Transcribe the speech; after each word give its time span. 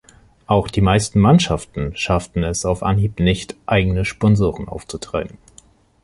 Auch 0.47 0.67
die 0.67 0.81
meisten 0.81 1.19
Mannschaften 1.19 1.95
schafften 1.95 2.43
es 2.43 2.65
auf 2.65 2.81
Anhieb 2.81 3.19
nicht 3.19 3.55
eigene 3.67 4.03
Sponsoren 4.03 4.67
aufzutreiben. 4.67 5.37